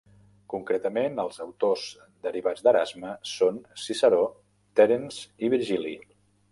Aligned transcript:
Concretament, 0.53 1.19
els 1.23 1.37
autors 1.45 1.83
derivats 2.29 2.65
d'Erasme 2.69 3.13
són 3.35 3.63
Ciceró, 3.85 4.27
Terence 4.81 5.47
i 5.49 5.55
Virgili. 5.59 5.99